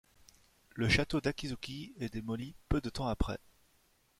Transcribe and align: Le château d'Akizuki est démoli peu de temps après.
Le 0.73 0.89
château 0.89 1.21
d'Akizuki 1.21 1.93
est 1.99 2.11
démoli 2.11 2.55
peu 2.69 2.81
de 2.81 2.89
temps 2.89 3.05
après. 3.05 3.37